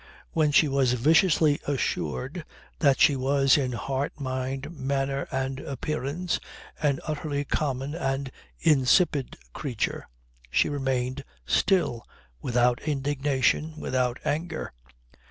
When 0.31 0.49
she 0.51 0.67
was 0.67 0.93
viciously 0.93 1.59
assured 1.67 2.43
that 2.79 2.99
she 2.99 3.15
was 3.15 3.55
in 3.55 3.73
heart, 3.73 4.19
mind, 4.19 4.75
manner 4.75 5.27
and 5.31 5.59
appearance, 5.59 6.39
an 6.81 6.99
utterly 7.05 7.45
common 7.45 7.93
and 7.93 8.31
insipid 8.59 9.37
creature, 9.53 10.09
she 10.49 10.69
remained 10.69 11.23
still, 11.45 12.03
without 12.41 12.81
indignation, 12.81 13.75
without 13.79 14.17
anger. 14.25 14.73